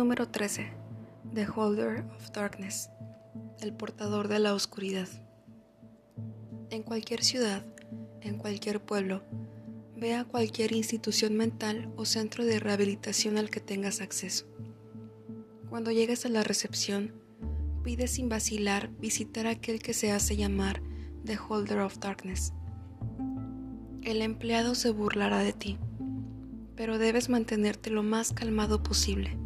número 0.00 0.28
13. 0.28 0.72
The 1.34 1.46
Holder 1.46 2.06
of 2.16 2.30
Darkness. 2.32 2.88
El 3.60 3.74
portador 3.74 4.28
de 4.28 4.38
la 4.38 4.54
oscuridad. 4.54 5.08
En 6.70 6.82
cualquier 6.82 7.22
ciudad, 7.22 7.66
en 8.22 8.38
cualquier 8.38 8.80
pueblo, 8.80 9.22
ve 9.98 10.14
a 10.14 10.24
cualquier 10.24 10.72
institución 10.72 11.36
mental 11.36 11.92
o 11.96 12.06
centro 12.06 12.46
de 12.46 12.58
rehabilitación 12.58 13.36
al 13.36 13.50
que 13.50 13.60
tengas 13.60 14.00
acceso. 14.00 14.46
Cuando 15.68 15.90
llegues 15.90 16.24
a 16.24 16.30
la 16.30 16.44
recepción, 16.44 17.12
pide 17.84 18.08
sin 18.08 18.30
vacilar 18.30 18.88
visitar 19.00 19.46
a 19.46 19.50
aquel 19.50 19.80
que 19.80 19.92
se 19.92 20.12
hace 20.12 20.34
llamar 20.34 20.80
The 21.26 21.36
Holder 21.46 21.80
of 21.80 21.98
Darkness. 21.98 22.54
El 24.00 24.22
empleado 24.22 24.74
se 24.74 24.92
burlará 24.92 25.40
de 25.40 25.52
ti, 25.52 25.78
pero 26.74 26.96
debes 26.96 27.28
mantenerte 27.28 27.90
lo 27.90 28.02
más 28.02 28.32
calmado 28.32 28.82
posible 28.82 29.36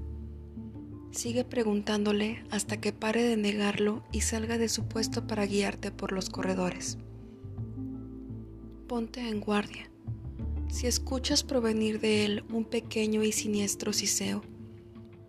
Sigue 1.15 1.45
preguntándole 1.45 2.43
hasta 2.51 2.81
que 2.81 2.93
pare 2.93 3.23
de 3.23 3.37
negarlo 3.37 4.03
y 4.11 4.23
salga 4.23 4.59
de 4.59 4.69
su 4.69 4.89
puesto 4.89 5.29
para 5.29 5.47
guiarte 5.47 5.93
por 5.93 6.11
los 6.11 6.29
corredores. 6.29 6.99
Ponte 8.89 9.21
en 9.21 9.39
guardia. 9.39 9.89
Si 10.69 10.89
escuchas 10.89 11.45
provenir 11.45 12.01
de 12.01 12.25
él 12.25 12.45
un 12.53 12.65
pequeño 12.65 13.23
y 13.23 13.31
siniestro 13.31 13.93
siseo, 13.93 14.43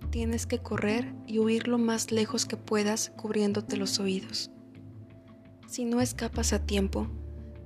tienes 0.10 0.48
que 0.48 0.58
correr 0.58 1.14
y 1.28 1.38
huir 1.38 1.68
lo 1.68 1.78
más 1.78 2.12
lejos 2.12 2.48
que 2.48 2.58
puedas 2.58 3.12
cubriéndote 3.16 3.78
los 3.78 4.00
oídos. 4.00 4.50
Si 5.68 5.86
no 5.86 6.02
escapas 6.02 6.52
a 6.52 6.66
tiempo, 6.66 7.08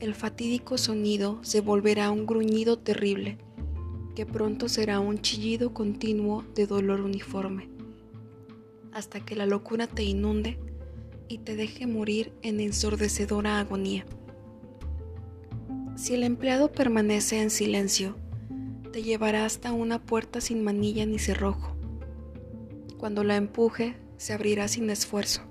el 0.02 0.14
fatídico 0.14 0.78
sonido 0.78 1.40
se 1.42 1.62
volverá 1.62 2.12
un 2.12 2.26
gruñido 2.26 2.80
terrible, 2.80 3.38
que 4.14 4.26
pronto 4.26 4.67
será 4.67 5.00
un 5.00 5.22
chillido 5.22 5.73
continuo 5.73 6.44
de 6.54 6.67
dolor 6.67 7.00
uniforme 7.00 7.78
hasta 8.94 9.20
que 9.20 9.36
la 9.36 9.45
locura 9.45 9.88
te 9.88 10.04
inunde 10.04 10.58
y 11.28 11.40
te 11.40 11.56
deje 11.56 11.88
morir 11.88 12.34
en 12.42 12.59
ensordecedora 12.59 13.59
agonía. 13.59 14.06
Si 15.95 16.14
el 16.14 16.23
empleado 16.23 16.72
permanece 16.72 17.42
en 17.42 17.50
silencio, 17.50 18.16
te 18.92 19.04
llevará 19.04 19.45
hasta 19.45 19.72
una 19.72 20.04
puerta 20.04 20.42
sin 20.42 20.64
manilla 20.64 21.06
ni 21.06 21.20
cerrojo. 21.20 21.76
Cuando 22.98 23.23
la 23.23 23.36
empuje, 23.36 23.95
se 24.17 24.34
abrirá 24.34 24.67
sin 24.67 24.90
esfuerzo. 24.90 25.42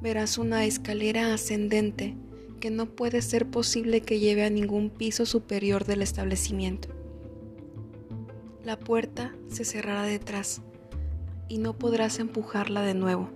Verás 0.00 0.38
una 0.38 0.64
escalera 0.64 1.34
ascendente 1.34 2.16
que 2.60 2.70
no 2.70 2.86
puede 2.86 3.20
ser 3.20 3.50
posible 3.50 4.00
que 4.00 4.20
lleve 4.20 4.44
a 4.44 4.50
ningún 4.50 4.90
piso 4.90 5.26
superior 5.26 5.84
del 5.84 6.02
establecimiento. 6.02 6.88
La 8.64 8.78
puerta 8.78 9.34
se 9.48 9.64
cerrará 9.64 10.04
detrás 10.04 10.62
y 11.48 11.58
no 11.58 11.78
podrás 11.78 12.18
empujarla 12.18 12.82
de 12.82 12.94
nuevo. 12.94 13.30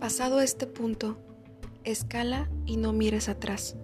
Pasado 0.00 0.40
este 0.40 0.66
punto, 0.66 1.16
escala 1.84 2.50
y 2.66 2.76
no 2.76 2.92
mires 2.92 3.28
atrás, 3.28 3.76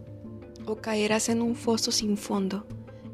o 0.66 0.77
caerás 0.77 1.28
en 1.28 1.42
un 1.42 1.56
foso 1.56 1.92
sin 1.92 2.16
fondo, 2.16 2.66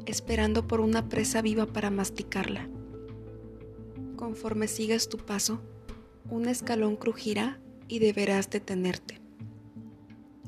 esperando 0.05 0.67
por 0.67 0.81
una 0.81 1.09
presa 1.09 1.41
viva 1.41 1.65
para 1.65 1.89
masticarla. 1.89 2.69
Conforme 4.15 4.67
sigas 4.67 5.09
tu 5.09 5.17
paso, 5.17 5.61
un 6.29 6.47
escalón 6.47 6.95
crujirá 6.95 7.59
y 7.87 7.99
deberás 7.99 8.49
detenerte. 8.49 9.21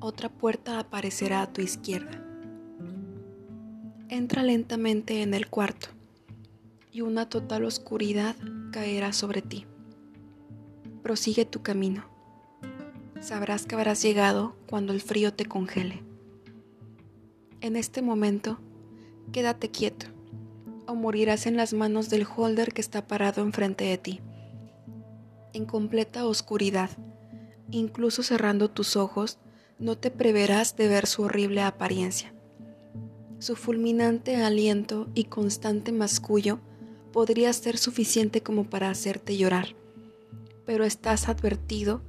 Otra 0.01 0.29
puerta 0.29 0.79
aparecerá 0.79 1.41
a 1.41 1.51
tu 1.51 1.61
izquierda. 1.61 2.25
Entra 4.09 4.44
lentamente 4.44 5.21
en 5.21 5.33
el 5.33 5.47
cuarto 5.47 5.89
y 6.91 7.01
una 7.01 7.29
total 7.29 7.66
oscuridad 7.66 8.35
caerá 8.72 9.14
sobre 9.14 9.42
ti. 9.42 9.66
Prosigue 11.03 11.45
tu 11.45 11.62
camino. 11.62 12.06
Sabrás 13.22 13.66
que 13.66 13.75
habrás 13.75 14.02
llegado 14.02 14.56
cuando 14.68 14.94
el 14.94 15.02
frío 15.02 15.34
te 15.34 15.46
congele. 15.46 16.03
En 17.62 17.75
este 17.75 18.02
momento, 18.02 18.59
quédate 19.31 19.69
quieto 19.69 20.08
o 20.88 20.96
morirás 20.96 21.46
en 21.46 21.56
las 21.56 21.74
manos 21.74 22.09
del 22.09 22.25
holder 22.25 22.74
que 22.74 22.81
está 22.81 23.08
parado 23.08 23.41
enfrente 23.41 23.85
de 23.85 23.97
ti. 23.97 24.22
En 25.53 25.66
completa 25.66 26.25
oscuridad, 26.25 26.90
incluso 27.69 28.24
cerrando 28.24 28.72
tus 28.72 28.96
ojos, 28.96 29.38
no 29.78 29.97
te 29.97 30.09
preverás 30.12 30.75
de 30.75 30.88
ver 30.88 31.06
su 31.06 31.24
horrible 31.24 31.62
apariencia. 31.62 32.34
Su 33.40 33.56
fulminante 33.56 34.35
aliento 34.38 35.08
y 35.13 35.25
constante 35.25 35.91
mascullo 35.91 36.59
podría 37.12 37.52
ser 37.53 37.78
suficiente 37.78 38.42
como 38.42 38.66
para 38.66 38.90
hacerte 38.90 39.38
llorar, 39.38 39.75
pero 40.66 40.84
estás 40.84 41.30
advertido 41.30 42.02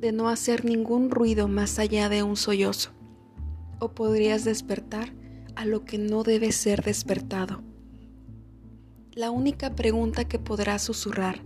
de 0.00 0.12
no 0.12 0.28
hacer 0.28 0.64
ningún 0.64 1.10
ruido 1.10 1.48
más 1.48 1.78
allá 1.78 2.08
de 2.08 2.22
un 2.22 2.36
sollozo, 2.36 2.90
o 3.78 3.92
podrías 3.92 4.44
despertar 4.44 5.12
a 5.54 5.64
lo 5.64 5.84
que 5.84 5.98
no 5.98 6.22
debe 6.22 6.52
ser 6.52 6.82
despertado. 6.82 7.62
La 9.12 9.30
única 9.30 9.74
pregunta 9.74 10.26
que 10.26 10.38
podrás 10.38 10.82
susurrar 10.82 11.42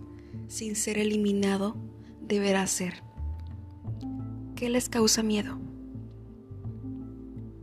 sin 0.47 0.75
ser 0.75 0.97
eliminado 0.97 1.75
deberá 2.21 2.65
ser, 2.67 3.03
¿qué 4.55 4.69
les 4.69 4.89
causa 4.89 5.23
miedo? 5.23 5.59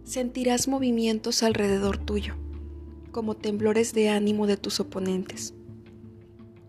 Sentirás 0.05 0.69
movimientos 0.69 1.43
alrededor 1.43 1.97
tuyo 1.97 2.37
como 3.15 3.37
temblores 3.37 3.95
de 3.95 4.09
ánimo 4.09 4.49
de 4.49 4.57
tus 4.57 4.81
oponentes. 4.81 5.55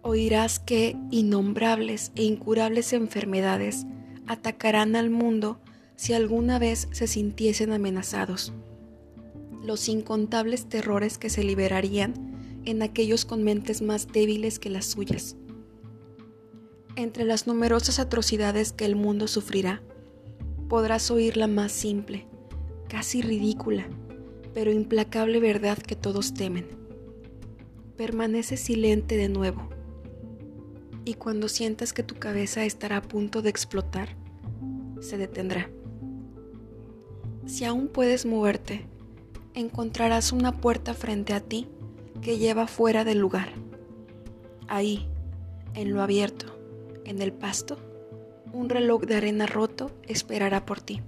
Oirás 0.04 0.60
que 0.60 0.96
innombrables 1.10 2.12
e 2.16 2.24
incurables 2.24 2.94
enfermedades 2.94 3.88
atacarán 4.28 4.96
al 4.96 5.10
mundo 5.10 5.60
si 5.96 6.14
alguna 6.14 6.60
vez 6.60 6.88
se 6.92 7.08
sintiesen 7.08 7.74
amenazados. 7.74 8.54
Los 9.64 9.90
incontables 9.90 10.70
terrores 10.70 11.18
que 11.18 11.32
se 11.32 11.44
liberarían 11.44 12.62
en 12.64 12.84
aquellos 12.84 13.26
con 13.26 13.44
mentes 13.44 13.82
más 13.82 14.08
débiles 14.12 14.60
que 14.60 14.70
las 14.70 14.86
suyas. 14.86 15.36
Entre 16.96 17.26
las 17.26 17.48
numerosas 17.48 17.98
atrocidades 17.98 18.72
que 18.72 18.86
el 18.86 18.96
mundo 18.96 19.28
sufrirá, 19.28 19.82
podrás 20.70 21.10
oír 21.10 21.38
la 21.38 21.48
más 21.48 21.72
simple, 21.72 22.28
casi 22.88 23.24
ridícula, 23.24 23.88
pero 24.56 24.72
implacable 24.72 25.42
verdad 25.42 25.78
que 25.78 25.98
todos 25.98 26.34
temen. 26.34 26.66
Permanece 27.98 28.56
silente 28.56 29.18
de 29.18 29.28
nuevo. 29.28 29.68
Y 31.04 31.16
cuando 31.16 31.50
sientas 31.50 31.92
que 31.92 32.04
tu 32.04 32.16
cabeza 32.16 32.64
estará 32.64 32.98
a 32.98 33.02
punto 33.02 33.42
de 33.42 33.50
explotar, 33.50 34.16
se 35.02 35.18
detendrá. 35.18 35.70
Si 37.46 37.66
aún 37.66 37.90
puedes 37.90 38.26
moverte, 38.26 38.86
encontrarás 39.54 40.32
una 40.32 40.54
puerta 40.54 40.94
frente 40.94 41.34
a 41.34 41.42
ti 41.42 41.68
que 42.22 42.38
lleva 42.38 42.66
fuera 42.66 43.04
del 43.04 43.20
lugar. 43.20 43.50
Ahí, 44.70 45.06
en 45.74 45.94
lo 45.94 46.02
abierto, 46.02 46.46
en 47.04 47.22
el 47.22 47.34
pasto, 47.34 47.78
un 48.54 48.70
reloj 48.70 49.02
de 49.02 49.16
arena 49.16 49.48
roto 49.48 49.92
esperará 50.08 50.66
por 50.66 50.80
ti. 50.80 51.02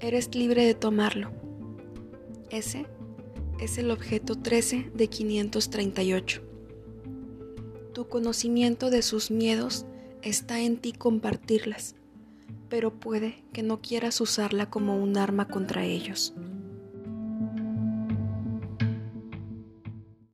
Eres 0.00 0.34
libre 0.34 0.66
de 0.66 0.74
tomarlo 0.74 1.41
ese 2.52 2.86
es 3.58 3.78
el 3.78 3.90
objeto 3.90 4.36
13 4.36 4.92
de 4.94 5.08
538. 5.08 6.42
Tu 7.94 8.08
conocimiento 8.08 8.90
de 8.90 9.02
sus 9.02 9.30
miedos 9.30 9.86
está 10.20 10.60
en 10.60 10.76
ti 10.76 10.92
compartirlas, 10.92 11.96
pero 12.68 12.92
puede 12.92 13.42
que 13.52 13.62
no 13.62 13.80
quieras 13.80 14.20
usarla 14.20 14.68
como 14.70 14.96
un 15.02 15.16
arma 15.16 15.48
contra 15.48 15.84
ellos. 15.84 16.34